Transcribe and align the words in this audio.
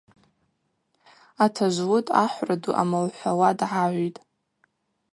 Атажв-уыд 1.43 2.07
ахӏвра 2.23 2.55
ду 2.61 2.71
амылхӏвауа 2.81 3.49
дгӏагӏвитӏ. 3.59 4.21